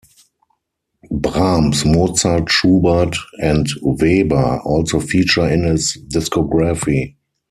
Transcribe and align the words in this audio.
Brahms, 1.11 1.85
Mozart, 1.85 2.51
Schubert 2.51 3.19
and 3.39 3.67
Weber 3.83 4.59
also 4.65 4.99
feature 4.99 5.47
in 5.47 5.61
his 5.63 5.95
discography. 6.11 7.17